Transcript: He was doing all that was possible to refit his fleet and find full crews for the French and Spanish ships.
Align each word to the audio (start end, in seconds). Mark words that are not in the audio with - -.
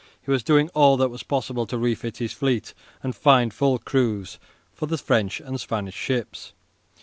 He 0.19 0.31
was 0.31 0.41
doing 0.41 0.69
all 0.69 0.97
that 0.97 1.09
was 1.11 1.21
possible 1.21 1.67
to 1.67 1.77
refit 1.77 2.17
his 2.17 2.33
fleet 2.33 2.73
and 3.03 3.15
find 3.15 3.53
full 3.53 3.77
crews 3.77 4.39
for 4.73 4.87
the 4.87 4.97
French 4.97 5.39
and 5.39 5.61
Spanish 5.61 5.93
ships. 5.93 6.53